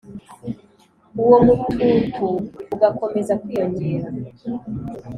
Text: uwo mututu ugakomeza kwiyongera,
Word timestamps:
uwo 1.21 1.37
mututu 1.45 2.27
ugakomeza 2.73 3.33
kwiyongera, 3.41 4.07